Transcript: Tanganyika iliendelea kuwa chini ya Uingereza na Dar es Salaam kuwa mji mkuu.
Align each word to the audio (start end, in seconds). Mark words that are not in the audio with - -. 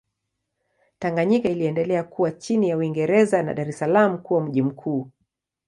Tanganyika 0.99 1.49
iliendelea 1.49 2.03
kuwa 2.03 2.31
chini 2.31 2.69
ya 2.69 2.77
Uingereza 2.77 3.43
na 3.43 3.53
Dar 3.53 3.69
es 3.69 3.79
Salaam 3.79 4.17
kuwa 4.21 4.41
mji 4.41 4.61
mkuu. 4.61 5.11